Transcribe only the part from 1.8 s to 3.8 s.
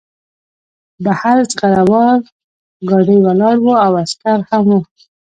وال ګاډی ولاړ و